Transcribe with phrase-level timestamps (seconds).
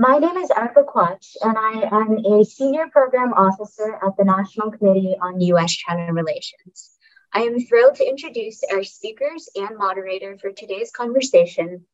[0.00, 4.70] My name is Erica Quach, and I am a Senior Program Officer at the National
[4.70, 5.72] Committee on U.S.
[5.72, 6.96] China Relations.
[7.32, 11.84] I am thrilled to introduce our speakers and moderator for today's conversation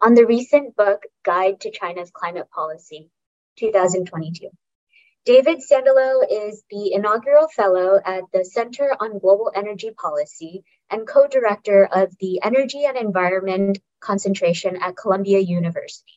[0.00, 3.10] on the recent book, Guide to China's Climate Policy,
[3.58, 4.48] 2022.
[5.26, 11.26] David Sandalow is the inaugural fellow at the Center on Global Energy Policy and co
[11.26, 16.14] director of the Energy and Environment Concentration at Columbia University.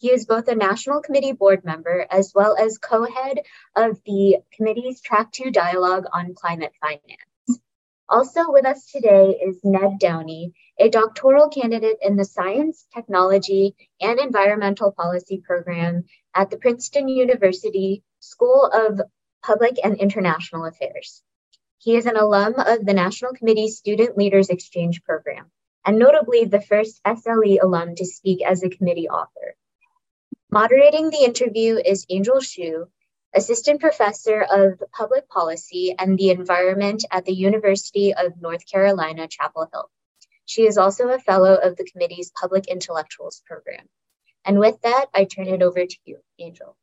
[0.00, 3.40] He is both a National Committee board member as well as co head
[3.76, 7.60] of the committee's Track 2 dialogue on climate finance.
[8.08, 14.18] Also with us today is Ned Downie, a doctoral candidate in the Science, Technology, and
[14.18, 19.02] Environmental Policy program at the Princeton University School of
[19.42, 21.22] Public and International Affairs.
[21.76, 25.50] He is an alum of the National Committee Student Leaders Exchange Program,
[25.84, 29.56] and notably the first SLE alum to speak as a committee author.
[30.52, 32.86] Moderating the interview is Angel Hsu,
[33.36, 39.68] Assistant Professor of Public Policy and the Environment at the University of North Carolina, Chapel
[39.72, 39.88] Hill.
[40.46, 43.86] She is also a fellow of the committee's Public Intellectuals Program.
[44.44, 46.76] And with that, I turn it over to you, Angel.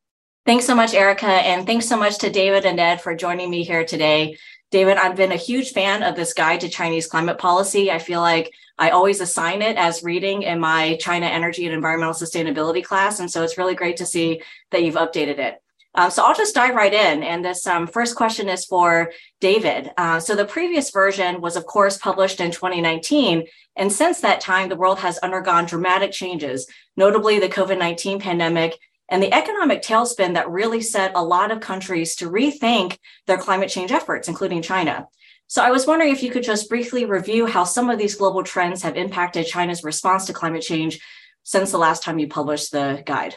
[0.46, 1.28] Thanks so much, Erica.
[1.28, 4.38] And thanks so much to David and Ed for joining me here today.
[4.72, 7.92] David, I've been a huge fan of this guide to Chinese climate policy.
[7.92, 12.14] I feel like I always assign it as reading in my China energy and environmental
[12.14, 13.20] sustainability class.
[13.20, 15.62] And so it's really great to see that you've updated it.
[15.96, 17.24] Um, so I'll just dive right in.
[17.24, 19.12] And this um, first question is for
[19.42, 19.92] David.
[19.98, 23.48] Uh, so the previous version was, of course, published in 2019.
[23.76, 28.78] And since that time, the world has undergone dramatic changes, notably the COVID 19 pandemic
[29.10, 33.70] and the economic tailspin that really set a lot of countries to rethink their climate
[33.70, 35.08] change efforts, including China.
[35.48, 38.44] So I was wondering if you could just briefly review how some of these global
[38.44, 41.00] trends have impacted China's response to climate change
[41.44, 43.36] since the last time you published the guide.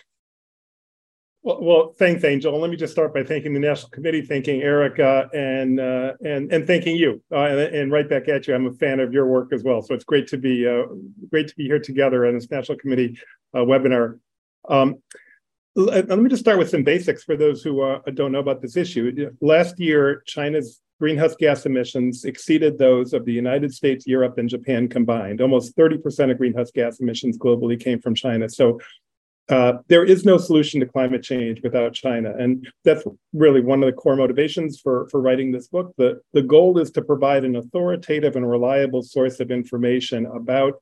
[1.42, 2.58] Well, well, thanks, Angel.
[2.58, 6.66] Let me just start by thanking the National Committee, thanking Erica, and uh, and and
[6.66, 7.22] thanking you.
[7.32, 8.54] Uh, and, and, right back at you.
[8.54, 9.80] I'm a fan of your work as well.
[9.80, 10.82] So it's great to be uh,
[11.30, 13.18] great to be here together on this National Committee
[13.54, 14.18] uh, webinar.
[14.68, 14.96] Um,
[15.76, 18.76] let me just start with some basics for those who uh, don't know about this
[18.76, 19.30] issue.
[19.40, 24.86] Last year, China's greenhouse gas emissions exceeded those of the United States, Europe, and Japan
[24.86, 25.40] combined.
[25.40, 28.48] Almost 30% of greenhouse gas emissions globally came from China.
[28.48, 28.78] So
[29.48, 32.32] uh, there is no solution to climate change without China.
[32.38, 33.02] And that's
[33.32, 35.92] really one of the core motivations for, for writing this book.
[35.96, 40.74] The, the goal is to provide an authoritative and reliable source of information about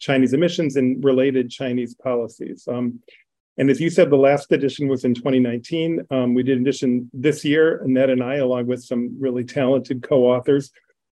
[0.00, 2.66] Chinese emissions and related Chinese policies.
[2.66, 3.00] Um,
[3.58, 6.06] and as you said, the last edition was in 2019.
[6.10, 10.02] Um, we did an edition this year, Ned and I, along with some really talented
[10.02, 10.70] co-authors.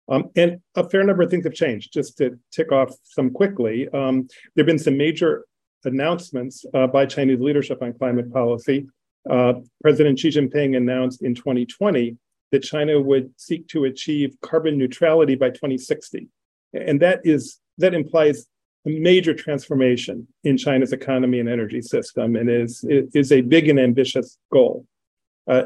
[0.09, 1.93] Um, and a fair number of things have changed.
[1.93, 5.45] Just to tick off some quickly, um, there have been some major
[5.83, 8.87] announcements uh, by Chinese leadership on climate policy.
[9.29, 12.17] Uh, President Xi Jinping announced in 2020
[12.51, 16.27] that China would seek to achieve carbon neutrality by 2060,
[16.73, 18.47] and that is that implies
[18.85, 23.79] a major transformation in China's economy and energy system and is, is a big and
[23.79, 24.85] ambitious goal.
[25.47, 25.63] Uh,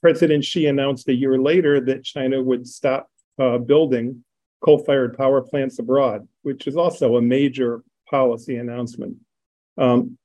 [0.00, 4.24] President Xi announced a year later that China would stop uh, building
[4.64, 9.16] coal fired power plants abroad, which is also a major policy announcement.
[9.78, 10.18] Um,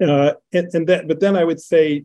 [0.00, 2.04] uh, and, and that, but then I would say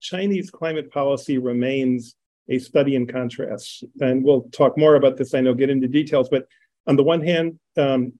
[0.00, 2.14] Chinese climate policy remains
[2.48, 3.84] a study in contrast.
[4.00, 6.28] And we'll talk more about this, I know, get into details.
[6.28, 6.46] But
[6.86, 8.12] on the one hand, um,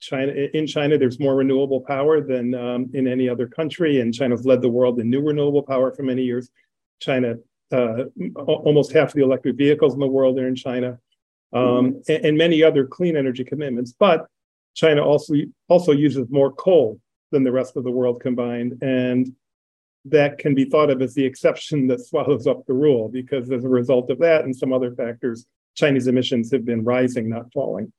[0.00, 4.44] China in China, there's more renewable power than um, in any other country, and China's
[4.44, 6.50] led the world in new renewable power for many years.
[7.00, 7.36] China,
[7.72, 8.04] uh,
[8.36, 10.98] almost half of the electric vehicles in the world are in China,
[11.52, 13.94] um, and, and, many other clean energy commitments.
[13.98, 14.26] But
[14.74, 15.34] China also
[15.68, 19.34] also uses more coal than the rest of the world combined, and
[20.04, 23.64] that can be thought of as the exception that swallows up the rule, because as
[23.64, 27.92] a result of that and some other factors, Chinese emissions have been rising, not falling.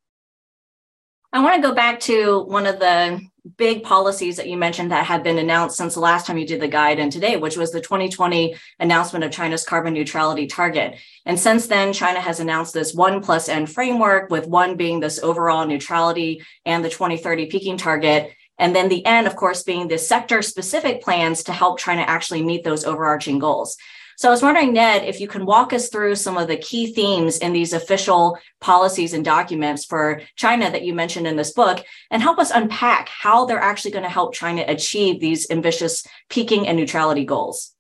[1.34, 3.22] I want to go back to one of the
[3.58, 6.60] big policies that you mentioned that had been announced since the last time you did
[6.60, 10.98] the guide and today, which was the 2020 announcement of China's carbon neutrality target.
[11.26, 15.20] And since then, China has announced this one plus N framework, with one being this
[15.20, 18.34] overall neutrality and the 2030 peaking target.
[18.60, 22.44] And then the N, of course, being the sector specific plans to help China actually
[22.44, 23.78] meet those overarching goals.
[24.22, 26.94] So I was wondering, Ned, if you can walk us through some of the key
[26.94, 31.84] themes in these official policies and documents for China that you mentioned in this book
[32.12, 36.68] and help us unpack how they're actually going to help China achieve these ambitious peaking
[36.68, 37.74] and neutrality goals.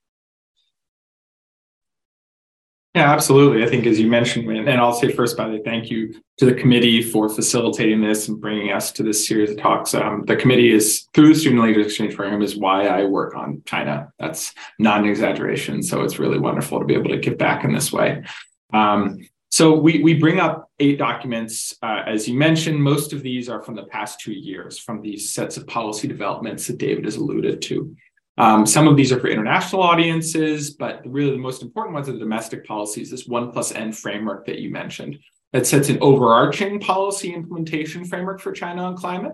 [2.93, 3.63] Yeah, absolutely.
[3.63, 6.45] I think as you mentioned, and I'll say first, by the way, thank you to
[6.45, 9.93] the committee for facilitating this and bringing us to this series of talks.
[9.93, 13.61] Um, the committee is through the Student Leaders Exchange Program is why I work on
[13.65, 14.11] China.
[14.19, 15.81] That's not an exaggeration.
[15.83, 18.23] So it's really wonderful to be able to give back in this way.
[18.73, 19.19] Um,
[19.51, 21.73] so we, we bring up eight documents.
[21.81, 25.33] Uh, as you mentioned, most of these are from the past two years, from these
[25.33, 27.95] sets of policy developments that David has alluded to.
[28.41, 32.13] Um, some of these are for international audiences, but really the most important ones are
[32.13, 35.19] the domestic policies, this one plus N framework that you mentioned
[35.53, 39.33] that sets an overarching policy implementation framework for China on climate.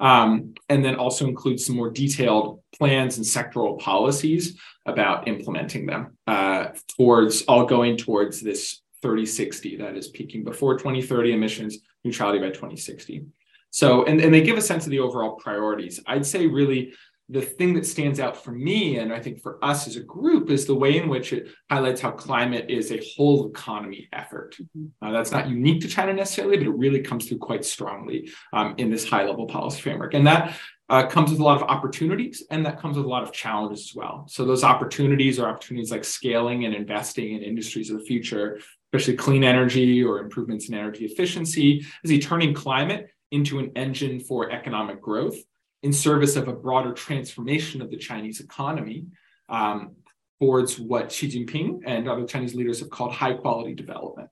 [0.00, 6.18] Um, and then also includes some more detailed plans and sectoral policies about implementing them
[6.26, 12.48] uh, towards all going towards this 3060 that is peaking before 2030 emissions neutrality by
[12.48, 13.26] 2060.
[13.70, 16.00] So, and, and they give a sense of the overall priorities.
[16.08, 16.92] I'd say really
[17.30, 20.50] the thing that stands out for me and I think for us as a group
[20.50, 24.56] is the way in which it highlights how climate is a whole economy effort.
[24.60, 24.86] Mm-hmm.
[25.00, 28.74] Uh, that's not unique to China necessarily, but it really comes through quite strongly um,
[28.78, 30.14] in this high level policy framework.
[30.14, 30.56] And that
[30.88, 33.90] uh, comes with a lot of opportunities and that comes with a lot of challenges
[33.90, 34.26] as well.
[34.28, 38.58] So those opportunities are opportunities like scaling and investing in industries of the future,
[38.92, 41.86] especially clean energy or improvements in energy efficiency.
[42.02, 45.36] Is he turning climate into an engine for economic growth?
[45.82, 49.06] In service of a broader transformation of the Chinese economy
[49.48, 49.96] um,
[50.40, 54.30] towards what Xi Jinping and other Chinese leaders have called high quality development.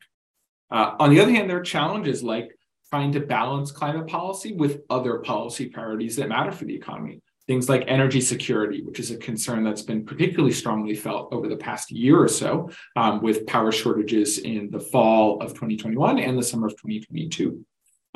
[0.71, 2.51] Uh, on the other hand, there are challenges like
[2.91, 7.21] trying to balance climate policy with other policy priorities that matter for the economy.
[7.47, 11.57] Things like energy security, which is a concern that's been particularly strongly felt over the
[11.57, 16.43] past year or so, um, with power shortages in the fall of 2021 and the
[16.43, 17.65] summer of 2022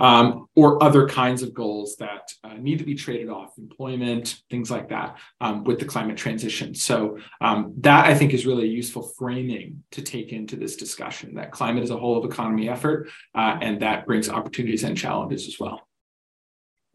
[0.03, 4.71] um, or other kinds of goals that uh, need to be traded off, employment, things
[4.71, 6.75] like that, um, with the climate transition.
[6.75, 11.37] So um, that I think is really a useful framing to take into this discussion.
[11.37, 15.47] That climate is a whole of economy effort, uh, and that brings opportunities and challenges
[15.47, 15.87] as well.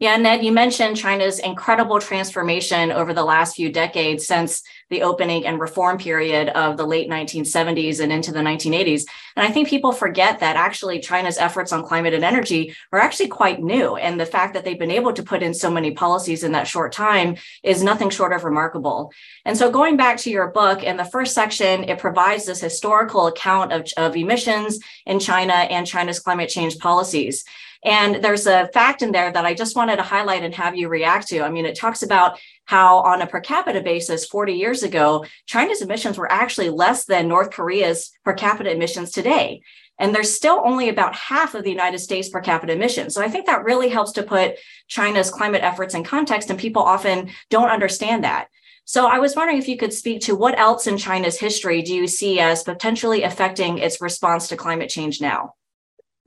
[0.00, 5.44] Yeah, Ned, you mentioned China's incredible transformation over the last few decades since the opening
[5.44, 9.06] and reform period of the late 1970s and into the 1980s.
[9.34, 13.26] And I think people forget that actually China's efforts on climate and energy are actually
[13.26, 13.96] quite new.
[13.96, 16.68] And the fact that they've been able to put in so many policies in that
[16.68, 17.34] short time
[17.64, 19.12] is nothing short of remarkable.
[19.44, 23.26] And so going back to your book, in the first section, it provides this historical
[23.26, 27.44] account of, of emissions in China and China's climate change policies.
[27.84, 30.88] And there's a fact in there that I just wanted to highlight and have you
[30.88, 31.42] react to.
[31.42, 35.80] I mean, it talks about how, on a per capita basis, 40 years ago, China's
[35.80, 39.62] emissions were actually less than North Korea's per capita emissions today.
[39.98, 43.14] And there's still only about half of the United States per capita emissions.
[43.14, 44.54] So I think that really helps to put
[44.86, 48.48] China's climate efforts in context, and people often don't understand that.
[48.84, 51.94] So I was wondering if you could speak to what else in China's history do
[51.94, 55.54] you see as potentially affecting its response to climate change now?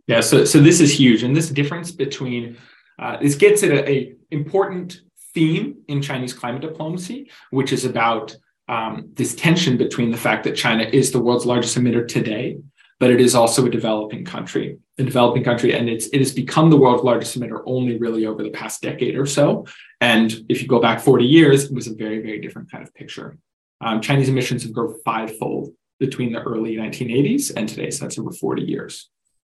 [0.08, 2.58] Yeah, so so this is huge, and this difference between
[3.00, 5.02] uh, this gets at a, a, important
[5.34, 8.36] theme in Chinese climate diplomacy, which is about
[8.70, 12.58] um, this tension between the fact that China is the world's largest emitter today,
[13.00, 16.70] but it is also a developing country, a developing country, and it's it has become
[16.70, 19.66] the world's largest emitter only really over the past decade or so.
[20.00, 22.94] And if you go back 40 years, it was a very very different kind of
[22.94, 23.38] picture.
[23.82, 28.32] Um, Chinese emissions have grown fivefold between the early 1980s and today, so that's over
[28.32, 29.11] 40 years.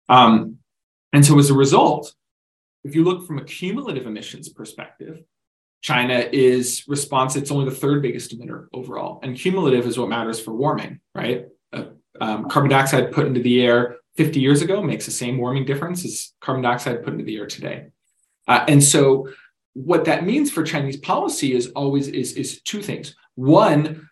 [0.09, 0.59] Um,
[1.13, 2.15] and so as a result,
[2.85, 5.23] if you look from a cumulative emissions perspective,
[5.81, 9.21] China is response, it's only the third biggest emitter overall.
[9.23, 11.47] And cumulative is what matters for warming, right?
[11.73, 11.85] Uh,
[12.21, 16.05] um, carbon dioxide put into the air 50 years ago makes the same warming difference
[16.05, 17.87] as carbon dioxide put into the air today.
[18.49, 19.29] Uh, and so
[19.75, 23.15] what that means for Chinese policy is always is, is two things.
[23.37, 24.09] One,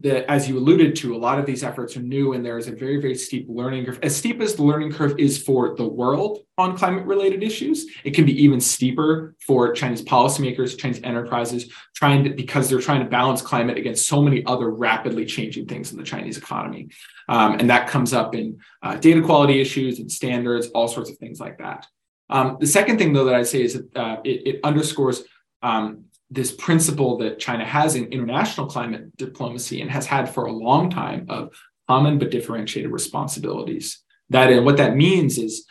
[0.00, 2.68] that as you alluded to, a lot of these efforts are new and there is
[2.68, 3.98] a very, very steep learning curve.
[4.02, 8.10] As steep as the learning curve is for the world on climate related issues, it
[8.10, 13.08] can be even steeper for Chinese policymakers, Chinese enterprises, trying to, because they're trying to
[13.08, 16.88] balance climate against so many other rapidly changing things in the Chinese economy.
[17.28, 21.18] Um, and that comes up in uh, data quality issues and standards, all sorts of
[21.18, 21.86] things like that.
[22.30, 25.22] Um, the second thing, though, that I'd say is that uh, it, it underscores
[25.62, 30.52] um, this principle that China has in international climate diplomacy and has had for a
[30.52, 31.50] long time of
[31.88, 34.02] common but differentiated responsibilities.
[34.30, 35.66] That and what that means is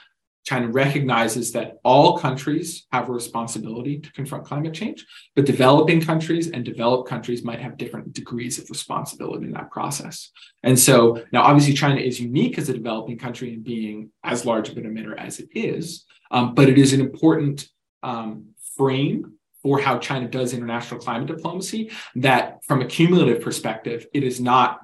[0.48, 6.50] China recognizes that all countries have a responsibility to confront climate change, but developing countries
[6.50, 10.32] and developed countries might have different degrees of responsibility in that process.
[10.64, 14.70] And so now, obviously, China is unique as a developing country in being as large
[14.70, 17.68] of an emitter as it is, um, but it is an important
[18.02, 18.46] um,
[18.78, 19.37] frame
[19.68, 24.80] for how China does international climate diplomacy, that from a cumulative perspective, it is not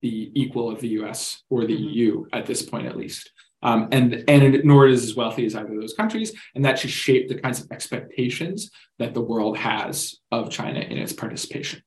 [0.00, 1.90] the equal of the US or the mm-hmm.
[1.90, 3.30] EU at this point, at least.
[3.62, 6.32] Um, and, and nor is as wealthy as either of those countries.
[6.54, 10.96] And that should shape the kinds of expectations that the world has of China in
[10.96, 11.82] its participation.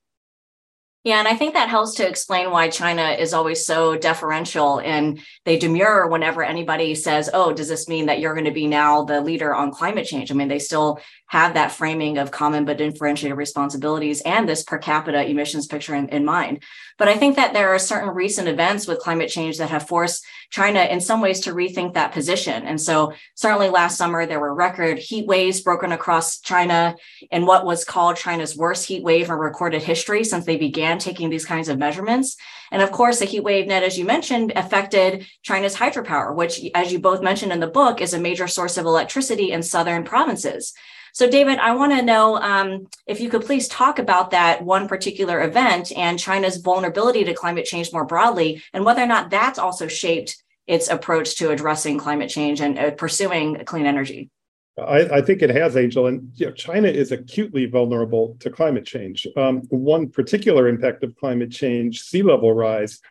[1.05, 5.21] Yeah, and I think that helps to explain why China is always so deferential and
[5.45, 9.05] they demur whenever anybody says, Oh, does this mean that you're going to be now
[9.05, 10.29] the leader on climate change?
[10.29, 14.77] I mean, they still have that framing of common but differentiated responsibilities and this per
[14.77, 16.63] capita emissions picture in, in, mind.
[16.99, 20.23] But I think that there are certain recent events with climate change that have forced
[20.51, 22.65] China in some ways to rethink that position.
[22.65, 26.97] And so certainly last summer, there were record heat waves broken across China
[27.31, 31.29] in what was called China's worst heat wave in recorded history since they began taking
[31.29, 32.35] these kinds of measurements.
[32.71, 36.91] And of course, the heat wave Ned, as you mentioned, affected China's hydropower, which, as
[36.91, 40.73] you both mentioned in the book, is a major source of electricity in southern provinces.
[41.13, 44.87] So, David, I want to know um, if you could please talk about that one
[44.87, 49.59] particular event and China's vulnerability to climate change more broadly, and whether or not that's
[49.59, 54.29] also shaped its approach to addressing climate change and uh, pursuing clean energy.
[54.77, 58.85] I, I, think it has, Angel, and you know, China is acutely vulnerable to climate
[58.85, 59.27] change.
[59.35, 63.01] Um, one particular impact of climate change, sea level rise,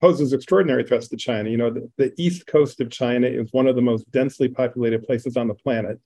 [0.00, 1.48] poses extraordinary threats to China.
[1.48, 5.04] You know, the, the east coast of China is one of the most densely populated
[5.04, 6.00] places on the planet.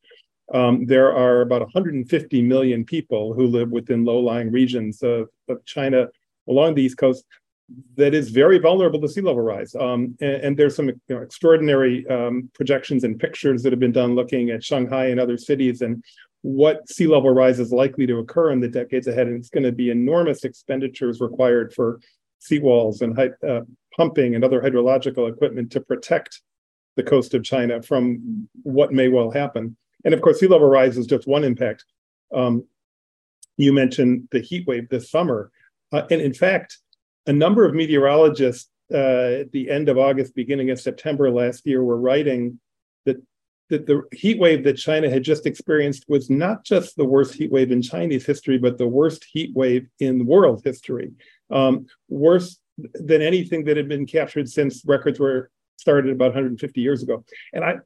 [0.54, 6.06] Um, there are about 150 million people who live within low-lying regions of, of China
[6.48, 7.24] along the East Coast
[7.96, 9.74] that is very vulnerable to sea level rise.
[9.74, 13.92] Um, and, and, there's some you know, extraordinary um, projections and pictures that have been
[13.92, 16.02] done looking at Shanghai and other cities and
[16.42, 19.26] what sea level rise is likely to occur in the decades ahead.
[19.26, 22.00] And it's going to be enormous expenditures required for
[22.40, 23.62] seawalls and uh,
[23.96, 26.42] pumping and other hydrological equipment to protect
[26.94, 29.76] the coast of China from what may well happen.
[30.04, 31.84] And of course, sea level rise is just one impact.
[32.34, 32.64] Um,
[33.56, 35.50] you mentioned the heat wave this summer.
[35.92, 36.78] Uh, and in fact,
[37.26, 41.82] a number of meteorologists uh, at the end of August, beginning of September last year,
[41.82, 42.60] were writing
[43.04, 43.16] that,
[43.70, 47.50] that the heat wave that China had just experienced was not just the worst heat
[47.50, 51.12] wave in Chinese history, but the worst heat wave in world history.
[51.50, 52.58] Um, worse
[52.94, 57.24] than anything that had been captured since records were started about 150 years ago.
[57.52, 57.76] And I,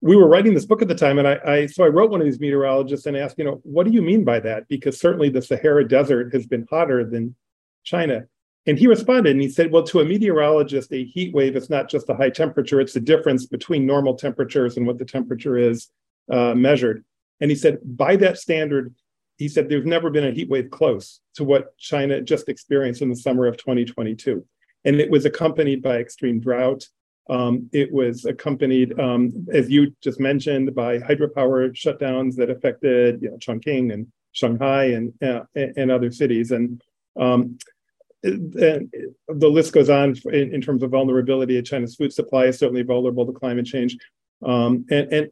[0.00, 2.20] we were writing this book at the time, and I, I, so I wrote one
[2.20, 4.68] of these meteorologists and asked, you know, what do you mean by that?
[4.68, 7.34] Because certainly the Sahara Desert has been hotter than
[7.82, 8.26] China.
[8.66, 11.88] And he responded and he said, well, to a meteorologist, a heat wave is not
[11.88, 15.88] just a high temperature, it's the difference between normal temperatures and what the temperature is
[16.30, 17.04] uh, measured.
[17.40, 18.94] And he said, by that standard,
[19.36, 23.08] he said, there's never been a heat wave close to what China just experienced in
[23.08, 24.44] the summer of 2022.
[24.84, 26.86] And it was accompanied by extreme drought,
[27.28, 33.30] um, it was accompanied, um, as you just mentioned, by hydropower shutdowns that affected you
[33.30, 36.52] know, Chongqing and Shanghai and, uh, and other cities.
[36.52, 36.82] And,
[37.18, 37.58] um,
[38.22, 38.88] the
[39.28, 41.60] list goes on in, in, terms of vulnerability.
[41.62, 43.96] China's food supply is certainly vulnerable to climate change.
[44.44, 45.30] Um, and,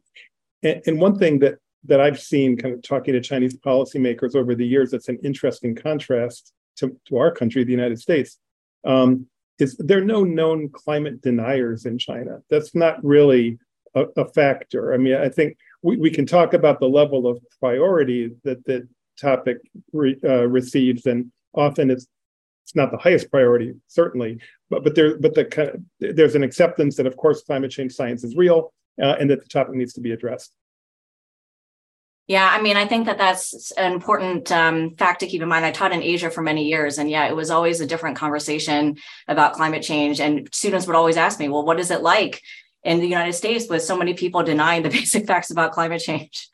[0.63, 4.55] and, and one thing that, that I've seen kind of talking to Chinese policymakers over
[4.55, 8.37] the years that's an interesting contrast to, to our country, the United States,
[8.85, 9.27] um,
[9.59, 12.39] is there are no known climate deniers in China.
[12.49, 13.57] That's not really
[13.95, 14.93] a, a factor.
[14.93, 18.87] I mean, I think we, we can talk about the level of priority that the
[19.19, 19.57] topic
[19.93, 22.07] re, uh, receives, and often it's
[22.63, 27.07] it's not the highest priority, certainly, but but there but the there's an acceptance that
[27.07, 30.11] of course climate change science is real uh, and that the topic needs to be
[30.11, 30.53] addressed.
[32.27, 35.65] Yeah, I mean, I think that that's an important um, fact to keep in mind.
[35.65, 38.97] I taught in Asia for many years, and yeah, it was always a different conversation
[39.29, 40.19] about climate change.
[40.19, 42.41] And students would always ask me, well, what is it like
[42.83, 46.49] in the United States with so many people denying the basic facts about climate change?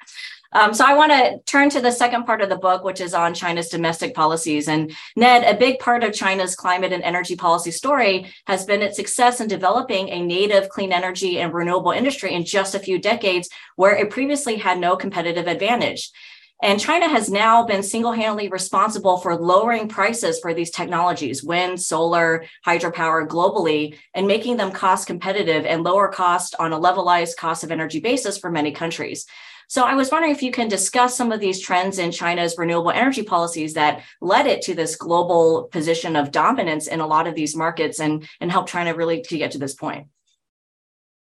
[0.53, 3.13] Um, so I want to turn to the second part of the book, which is
[3.13, 4.67] on China's domestic policies.
[4.67, 8.95] And Ned, a big part of China's climate and energy policy story has been its
[8.95, 13.49] success in developing a native clean energy and renewable industry in just a few decades,
[13.75, 16.11] where it previously had no competitive advantage.
[16.61, 21.81] And China has now been single handedly responsible for lowering prices for these technologies, wind,
[21.81, 27.65] solar, hydropower globally, and making them cost competitive and lower cost on a levelized cost
[27.65, 29.25] of energy basis for many countries.
[29.67, 32.91] So I was wondering if you can discuss some of these trends in China's renewable
[32.91, 37.35] energy policies that led it to this global position of dominance in a lot of
[37.35, 40.07] these markets and, and help China really to get to this point.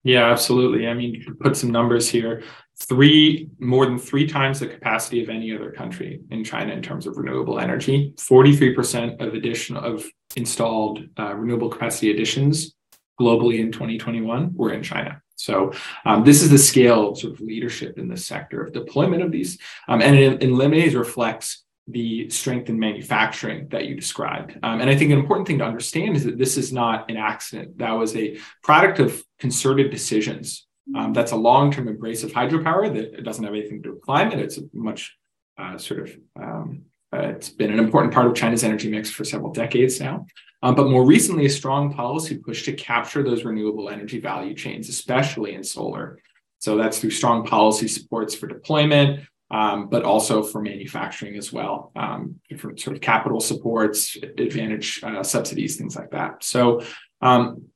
[0.03, 0.89] Yeah, absolutely.
[0.89, 2.43] I mean, you put some numbers here.
[2.79, 7.07] Three, more than three times the capacity of any other country in China in terms
[7.07, 8.15] of renewable energy.
[8.17, 10.07] 43% of additional of
[10.37, 12.75] installed uh, renewable capacity additions
[13.21, 15.21] globally in 2021 were in China.
[15.41, 15.73] So
[16.05, 19.59] um, this is the scale sort of leadership in the sector of deployment of these.
[19.89, 20.57] Um, and in, in
[20.95, 24.57] reflects the strength in manufacturing that you described.
[24.63, 27.17] Um, and I think an important thing to understand is that this is not an
[27.17, 27.79] accident.
[27.79, 30.67] That was a product of concerted decisions.
[30.95, 34.39] Um, that's a long-term embrace of hydropower that doesn't have anything to do with climate.
[34.39, 35.17] It's a much
[35.59, 36.83] uh, sort of um,
[37.13, 40.27] uh, it's been an important part of China's energy mix for several decades now.
[40.63, 44.89] Um, but more recently, a strong policy push to capture those renewable energy value chains,
[44.89, 46.19] especially in solar.
[46.59, 51.91] So that's through strong policy supports for deployment, um, but also for manufacturing as well,
[51.97, 56.45] um, different sort of capital supports, advantage uh, subsidies, things like that.
[56.45, 56.83] So
[57.23, 57.70] um,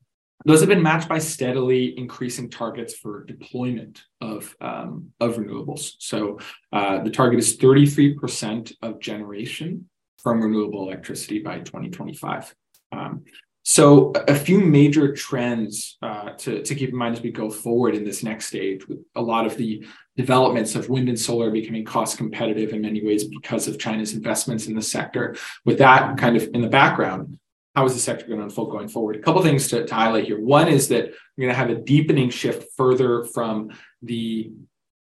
[0.45, 5.93] those have been matched by steadily increasing targets for deployment of, um, of renewables.
[5.99, 6.38] So
[6.73, 9.88] uh, the target is 33% of generation
[10.19, 12.55] from renewable electricity by 2025.
[12.93, 13.25] Um,
[13.67, 17.95] so a few major trends uh, to, to keep in mind as we go forward
[17.95, 19.87] in this next stage with a lot of the
[20.19, 24.67] developments of wind and solar becoming cost competitive in many ways because of China's investments
[24.67, 25.35] in the sector.
[25.64, 27.38] With that kind of in the background,
[27.75, 29.16] how is the sector going to unfold going forward?
[29.16, 30.40] A couple things to, to highlight here.
[30.40, 33.71] One is that we're going to have a deepening shift further from
[34.02, 34.52] the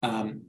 [0.03, 0.41] um,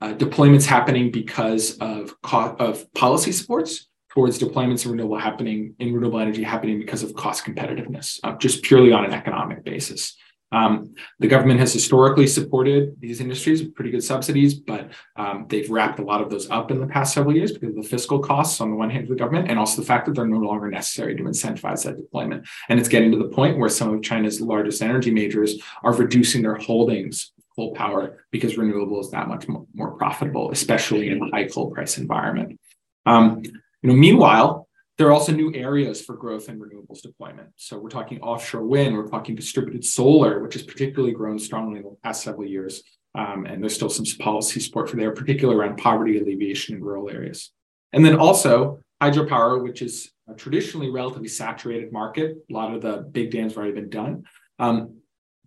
[0.00, 5.92] uh, deployments happening because of, co- of policy supports towards deployments of renewable happening in
[5.92, 10.16] renewable energy happening because of cost competitiveness, uh, just purely on an economic basis.
[10.52, 15.68] Um, the government has historically supported these industries with pretty good subsidies, but um, they've
[15.68, 18.20] wrapped a lot of those up in the past several years because of the fiscal
[18.20, 20.38] costs on the one hand of the government, and also the fact that they're no
[20.38, 22.46] longer necessary to incentivize that deployment.
[22.68, 26.42] And it's getting to the point where some of China's largest energy majors are reducing
[26.42, 31.30] their holdings of coal power because renewable is that much more profitable, especially in a
[31.30, 32.60] high coal price environment.
[33.04, 34.65] Um, you know, meanwhile,
[34.98, 37.48] there are also new areas for growth in renewables deployment.
[37.56, 41.84] So we're talking offshore wind, we're talking distributed solar, which has particularly grown strongly in
[41.84, 42.82] the past several years.
[43.14, 47.10] Um, and there's still some policy support for there, particularly around poverty alleviation in rural
[47.10, 47.50] areas.
[47.92, 52.36] And then also hydropower, which is a traditionally relatively saturated market.
[52.50, 54.24] A lot of the big dams have already been done.
[54.58, 54.96] Um,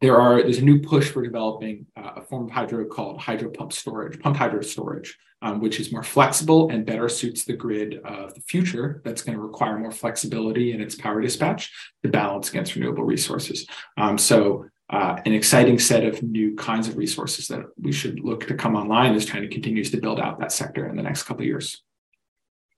[0.01, 3.49] there are there's a new push for developing uh, a form of hydro called hydro
[3.49, 7.99] pump storage, pump hydro storage, um, which is more flexible and better suits the grid
[8.05, 9.01] of the future.
[9.03, 11.71] That's going to require more flexibility in its power dispatch
[12.03, 13.67] to balance against renewable resources.
[13.97, 14.65] Um, so.
[14.91, 18.75] Uh, an exciting set of new kinds of resources that we should look to come
[18.75, 21.83] online as China continues to build out that sector in the next couple of years.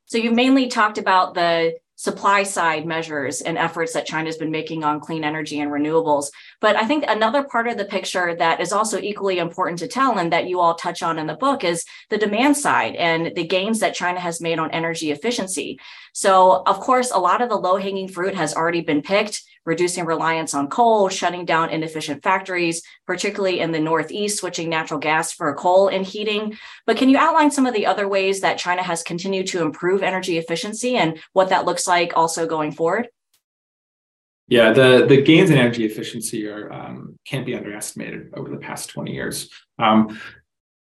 [0.03, 4.83] So you've mainly talked about the supply side measures and efforts that China's been making
[4.83, 6.31] on clean energy and renewables.
[6.59, 10.17] But I think another part of the picture that is also equally important to tell
[10.17, 13.45] and that you all touch on in the book is the demand side and the
[13.45, 15.79] gains that China has made on energy efficiency.
[16.11, 20.05] So, of course, a lot of the low hanging fruit has already been picked reducing
[20.05, 25.53] reliance on coal, shutting down inefficient factories, particularly in the Northeast, switching natural gas for
[25.55, 26.57] coal and heating.
[26.85, 30.03] But can you outline some of the other ways that China has continued to improve
[30.03, 33.09] energy efficiency and what that looks like also going forward?
[34.47, 38.89] Yeah, the, the gains in energy efficiency are um, can't be underestimated over the past
[38.89, 39.49] 20 years.
[39.79, 40.19] Um,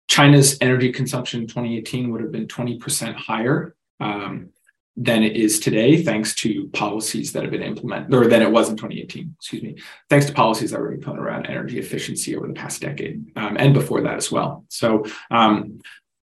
[0.08, 4.49] China's energy consumption in 2018 would have been 20% higher um,
[4.95, 8.69] than it is today, thanks to policies that have been implemented, or than it was
[8.69, 9.75] in 2018, excuse me,
[10.10, 13.73] thanks to policies that were implemented around energy efficiency over the past decade um, and
[13.73, 14.65] before that as well.
[14.69, 15.79] So um,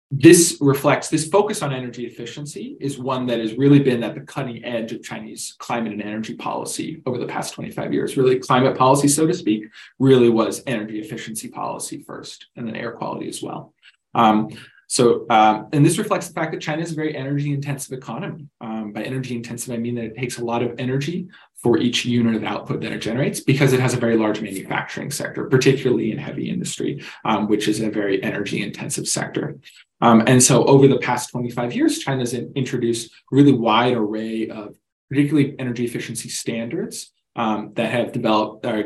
[0.09, 4.21] this reflects this focus on energy efficiency is one that has really been at the
[4.21, 8.15] cutting edge of Chinese climate and energy policy over the past 25 years.
[8.15, 9.65] Really, climate policy, so to speak,
[9.99, 13.73] really was energy efficiency policy first, and then air quality as well.
[14.13, 14.49] Um,
[14.87, 18.47] so, um, and this reflects the fact that China is a very energy intensive economy.
[18.61, 22.05] Um, by energy intensive, I mean that it takes a lot of energy for each
[22.05, 26.11] unit of output that it generates because it has a very large manufacturing sector, particularly
[26.11, 29.57] in heavy industry, um, which is a very energy intensive sector.
[30.01, 34.49] Um, and so, over the past 25 years, China has introduced a really wide array
[34.49, 34.75] of
[35.09, 38.83] particularly energy efficiency standards um, that have developed or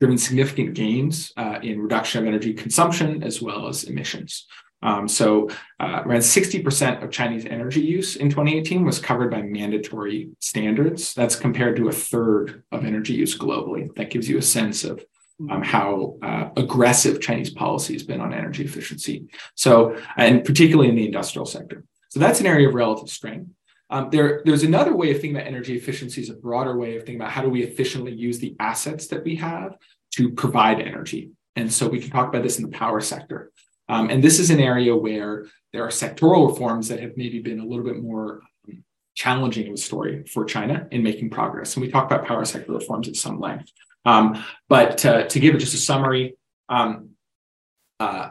[0.00, 4.46] driven significant gains uh, in reduction of energy consumption as well as emissions.
[4.82, 10.30] Um, so uh, around 60% of Chinese energy use in 2018 was covered by mandatory
[10.40, 11.12] standards.
[11.14, 13.94] That's compared to a third of energy use globally.
[13.96, 15.04] That gives you a sense of
[15.50, 19.26] um, how uh, aggressive Chinese policy has been on energy efficiency.
[19.54, 21.84] So, and particularly in the industrial sector.
[22.10, 23.50] So that's an area of relative strength.
[23.88, 27.02] Um, there, there's another way of thinking about energy efficiency is a broader way of
[27.02, 29.76] thinking about how do we efficiently use the assets that we have
[30.12, 31.30] to provide energy.
[31.56, 33.50] And so we can talk about this in the power sector.
[33.90, 37.58] Um, and this is an area where there are sectoral reforms that have maybe been
[37.58, 41.74] a little bit more um, challenging of a story for China in making progress.
[41.74, 43.72] And we talk about power sector reforms at some length.
[44.04, 46.36] Um, but to, give it just a summary,
[46.68, 47.10] um,
[47.98, 48.30] uh,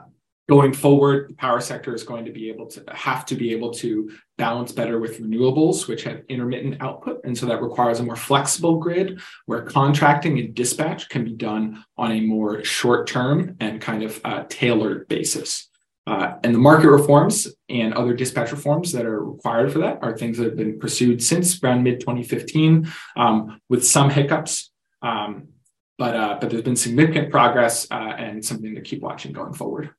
[0.49, 3.71] going forward, the power sector is going to be able to have to be able
[3.71, 7.21] to balance better with renewables, which have intermittent output.
[7.23, 11.85] And so that requires a more flexible grid where contracting and dispatch can be done
[11.97, 15.69] on a more short term and kind of uh, tailored basis.
[16.07, 20.17] Uh, and the market reforms and other dispatch reforms that are required for that are
[20.17, 24.71] things that have been pursued since around mid 2015 um, with some hiccups.
[25.03, 25.49] Um,
[25.99, 29.91] but, uh, but there's been significant progress uh, and something to keep watching going forward.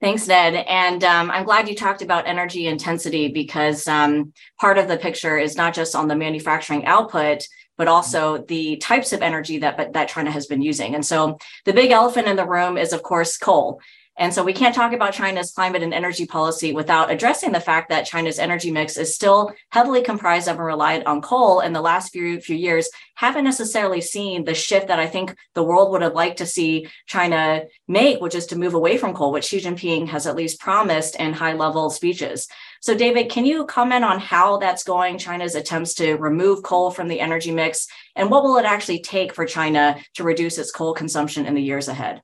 [0.00, 0.54] Thanks, Ned.
[0.68, 5.38] And um, I'm glad you talked about energy intensity because um, part of the picture
[5.38, 7.46] is not just on the manufacturing output,
[7.78, 10.94] but also the types of energy that, that China has been using.
[10.94, 13.80] And so the big elephant in the room is, of course, coal.
[14.16, 17.88] And so we can't talk about China's climate and energy policy without addressing the fact
[17.88, 21.58] that China's energy mix is still heavily comprised of and relied on coal.
[21.58, 25.64] And the last few, few years, haven't necessarily seen the shift that I think the
[25.64, 29.32] world would have liked to see China make, which is to move away from coal,
[29.32, 32.46] which Xi Jinping has at least promised in high level speeches.
[32.80, 37.08] So, David, can you comment on how that's going, China's attempts to remove coal from
[37.08, 40.94] the energy mix, and what will it actually take for China to reduce its coal
[40.94, 42.22] consumption in the years ahead?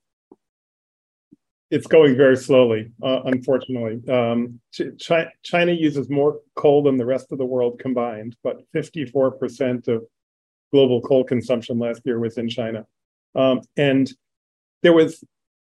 [1.70, 4.00] It's going very slowly, uh, unfortunately.
[4.12, 9.86] Um, Ch- China uses more coal than the rest of the world combined, but 54%
[9.88, 10.02] of
[10.72, 12.86] global coal consumption last year was in China.
[13.34, 14.10] Um, and
[14.82, 15.22] there was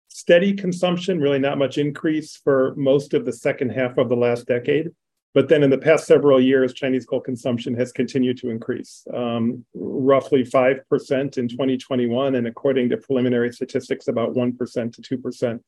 [0.08, 4.46] steady consumption, really not much increase for most of the second half of the last
[4.46, 4.90] decade.
[5.32, 9.64] But then in the past several years, Chinese coal consumption has continued to increase, um,
[9.74, 15.60] roughly 5% in 2021, and according to preliminary statistics, about 1% to 2%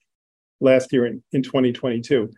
[0.63, 2.31] last year in, in 2022.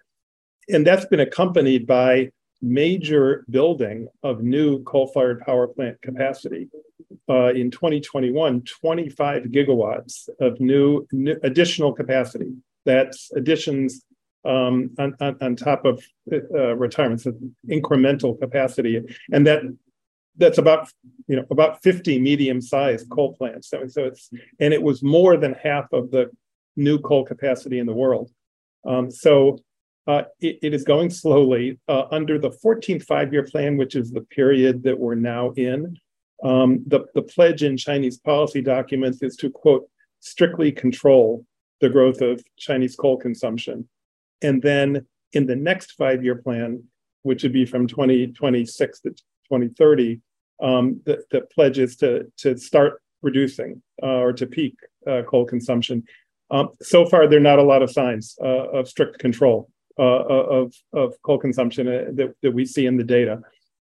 [0.69, 2.31] And that's been accompanied by
[2.63, 6.69] major building of new coal-fired power plant capacity.
[7.29, 12.53] Uh, in 2021, 25 gigawatts of new, new additional capacity.
[12.85, 14.05] That's additions
[14.45, 17.27] um, on, on, on, top of uh, retirements,
[17.69, 19.01] incremental capacity,
[19.33, 19.63] and that
[20.37, 20.89] that's about
[21.29, 23.71] you know about 50 medium-sized coal plants.
[23.71, 26.31] So, so it's and it was more than half of the
[26.77, 28.31] new coal capacity in the world.
[28.87, 29.59] Um, so
[30.07, 34.21] uh, it, it is going slowly uh, under the 14th five-year plan, which is the
[34.21, 35.97] period that we're now in.
[36.43, 39.89] Um, the, the pledge in Chinese policy documents is to quote
[40.21, 41.47] strictly control
[41.81, 43.89] the growth of Chinese coal consumption,
[44.43, 46.83] and then in the next five-year plan,
[47.23, 50.21] which would be from 2026 to 2030,
[50.63, 54.77] um, the, the pledge is to to start reducing uh, or to peak
[55.09, 56.05] uh, coal consumption
[56.51, 60.03] um, so far, there are not a lot of signs uh, of strict control uh,
[60.03, 63.41] uh, of, of coal consumption uh, that, that we see in the data.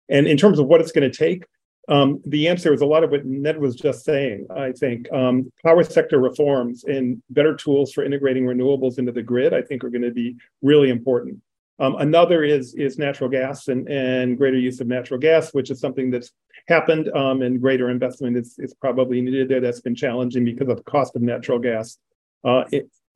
[0.08, 1.44] And in terms of what it's going to take,
[1.88, 4.46] um, the answer is a lot of what Ned was just saying.
[4.54, 9.52] I think um, power sector reforms and better tools for integrating renewables into the grid,
[9.52, 11.40] I think, are going to be really important.
[11.78, 15.80] Um, another is is natural gas and, and greater use of natural gas, which is
[15.80, 16.30] something that's
[16.68, 19.60] happened um, and greater investment is, is probably needed there.
[19.60, 21.98] That's been challenging because of the cost of natural gas
[22.44, 22.64] uh,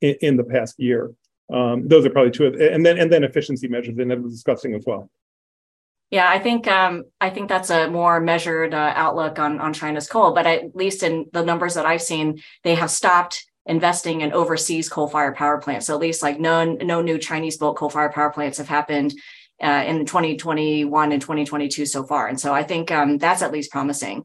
[0.01, 1.13] in, the past year.
[1.51, 4.33] Um, those are probably two of, and then and then efficiency measures and that was
[4.33, 5.09] discussing as well.
[6.09, 10.07] Yeah, I think um, I think that's a more measured uh, outlook on on China's
[10.07, 10.33] coal.
[10.33, 14.87] But at least in the numbers that I've seen, they have stopped investing in overseas
[14.87, 15.87] coal-fired power plants.
[15.87, 19.13] So at least like no no new Chinese-built coal-fired power plants have happened
[19.61, 22.27] uh, in 2021 and 2022 so far.
[22.27, 24.23] And so I think um, that's at least promising.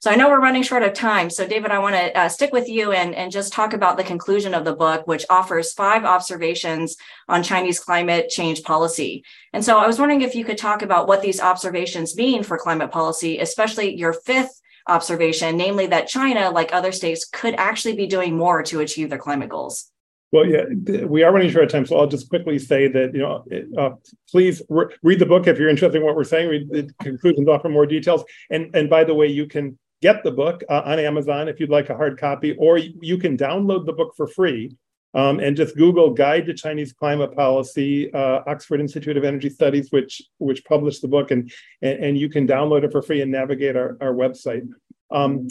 [0.00, 1.28] So I know we're running short of time.
[1.28, 4.04] So, David, I want to uh, stick with you and, and just talk about the
[4.04, 6.96] conclusion of the book, which offers five observations
[7.28, 9.24] on Chinese climate change policy.
[9.52, 12.58] And so I was wondering if you could talk about what these observations mean for
[12.58, 18.06] climate policy, especially your fifth observation, namely that China, like other states, could actually be
[18.06, 19.90] doing more to achieve their climate goals.
[20.30, 20.64] Well, yeah,
[21.06, 23.44] we are running short of time, so I'll just quickly say that you know,
[23.78, 23.90] uh,
[24.30, 26.50] please re- read the book if you're interested in what we're saying.
[26.50, 30.30] Read the conclusions, offer more details, and and by the way, you can get the
[30.30, 33.92] book uh, on Amazon if you'd like a hard copy, or you can download the
[33.92, 34.76] book for free
[35.14, 39.90] um, and just Google Guide to Chinese Climate Policy, uh, Oxford Institute of Energy Studies,
[39.90, 41.50] which which published the book, and
[41.82, 44.68] and, and you can download it for free and navigate our, our website.
[45.10, 45.48] Um,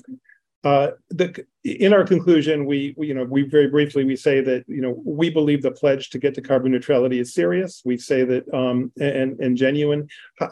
[0.63, 4.63] uh, the, in our conclusion, we, we, you know, we very briefly we say that
[4.67, 7.82] you know we believe the pledge to get to carbon neutrality is serious.
[7.86, 10.08] We say that um, and and genuine.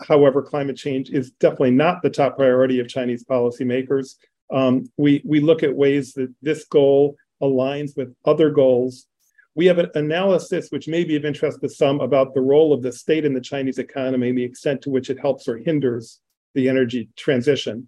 [0.07, 4.15] However, climate change is definitely not the top priority of Chinese policymakers.
[4.53, 9.07] Um, we we look at ways that this goal aligns with other goals.
[9.55, 12.83] We have an analysis which may be of interest to some about the role of
[12.83, 16.19] the state in the Chinese economy and the extent to which it helps or hinders
[16.53, 17.87] the energy transition.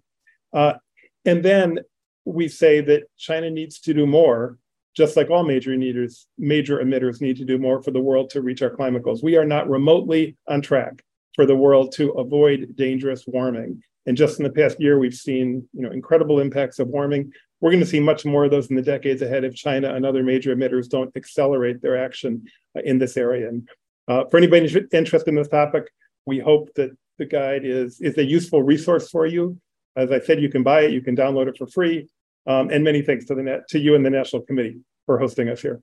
[0.52, 0.74] Uh,
[1.24, 1.78] and then
[2.34, 4.58] we say that China needs to do more
[4.98, 8.42] just like all major emitters, major emitters need to do more for the world to
[8.42, 9.22] reach our climate goals.
[9.22, 11.04] We are not remotely on track
[11.36, 13.80] for the world to avoid dangerous warming.
[14.06, 17.32] And just in the past year, we've seen you know incredible impacts of warming.
[17.60, 20.04] We're going to see much more of those in the decades ahead if China and
[20.04, 23.48] other major emitters don't accelerate their action uh, in this area.
[23.48, 23.68] And
[24.08, 25.84] uh, for anybody interested in this topic,
[26.26, 29.60] we hope that the guide is is a useful resource for you.
[29.94, 32.08] As I said, you can buy it, you can download it for free.
[32.48, 35.50] Um, and many thanks to the net, to you and the National Committee for hosting
[35.50, 35.82] us here.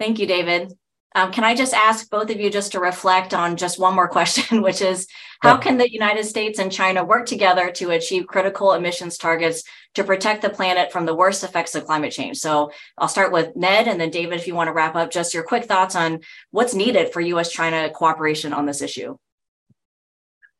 [0.00, 0.72] Thank you, David.
[1.16, 4.08] Um, can I just ask both of you just to reflect on just one more
[4.08, 5.06] question, which is
[5.40, 9.62] how can the United States and China work together to achieve critical emissions targets
[9.94, 12.38] to protect the planet from the worst effects of climate change?
[12.38, 15.34] So I'll start with Ned and then David, if you want to wrap up just
[15.34, 19.16] your quick thoughts on what's needed for US China cooperation on this issue.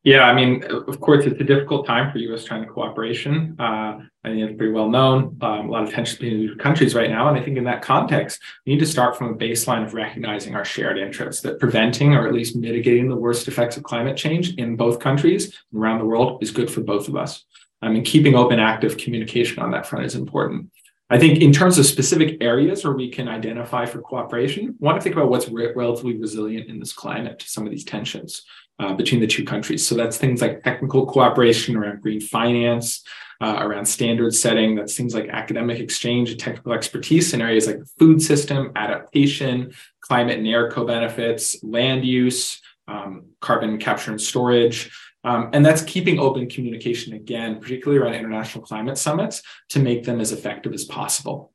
[0.05, 3.55] Yeah, I mean, of course, it's a difficult time for U.S.-China cooperation.
[3.57, 5.35] Uh, I think it's pretty well known.
[5.41, 7.81] Um, a lot of tension between the countries right now, and I think in that
[7.81, 12.13] context, we need to start from a baseline of recognizing our shared interests that preventing
[12.13, 15.97] or at least mitigating the worst effects of climate change in both countries and around
[15.97, 17.43] the world is good for both of us.
[17.81, 20.69] I mean, keeping open, active communication on that front is important.
[21.09, 24.97] I think in terms of specific areas where we can identify for cooperation, we want
[24.97, 28.43] to think about what's re- relatively resilient in this climate to some of these tensions
[28.79, 29.87] uh, between the two countries.
[29.87, 33.03] So that's things like technical cooperation around green finance,
[33.41, 34.75] uh, around standard setting.
[34.75, 39.73] That's things like academic exchange and technical expertise in areas like the food system, adaptation,
[40.01, 44.91] climate and air co-benefits, land use, um, carbon capture and storage.
[45.23, 50.21] Um, and that's keeping open communication again, particularly around international climate summits, to make them
[50.21, 51.51] as effective as possible.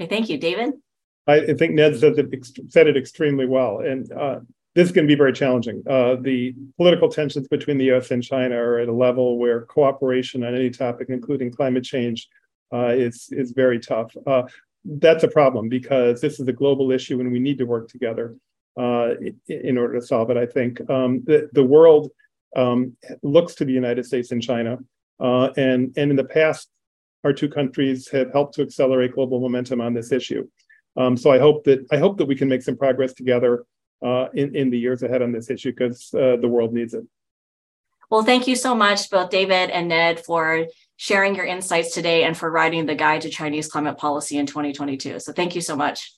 [0.00, 0.74] Okay, thank you, David.
[1.26, 3.80] I think Ned said it, said it extremely well.
[3.80, 4.40] And uh,
[4.74, 5.82] this to be very challenging.
[5.88, 10.44] Uh, the political tensions between the US and China are at a level where cooperation
[10.44, 12.28] on any topic, including climate change,
[12.72, 14.12] uh, is, is very tough.
[14.26, 14.42] Uh,
[14.84, 18.36] that's a problem because this is a global issue and we need to work together
[18.78, 19.10] uh,
[19.48, 20.36] in order to solve it.
[20.36, 22.10] I think um, the, the world
[22.56, 24.78] um, looks to the United States and China.
[25.20, 26.68] Uh, and, and in the past,
[27.22, 30.46] our two countries have helped to accelerate global momentum on this issue.
[30.96, 33.64] Um, so I hope that I hope that we can make some progress together
[34.02, 37.04] uh, in, in the years ahead on this issue because uh, the world needs it.
[38.10, 42.36] Well, thank you so much, both David and Ned, for sharing your insights today and
[42.36, 45.20] for writing the guide to Chinese climate policy in 2022.
[45.20, 46.12] So thank you so much.